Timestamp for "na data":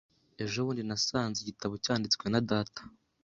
2.31-2.81